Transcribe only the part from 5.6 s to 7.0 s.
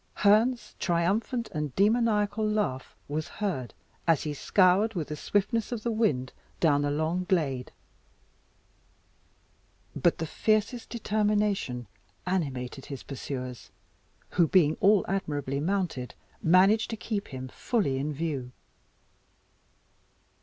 of the wind down the